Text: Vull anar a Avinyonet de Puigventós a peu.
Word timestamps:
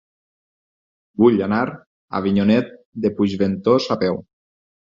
Vull 1.25 1.37
anar 1.49 1.59
a 1.67 1.83
Avinyonet 2.21 2.73
de 3.05 3.15
Puigventós 3.21 3.91
a 3.99 4.03
peu. 4.07 4.23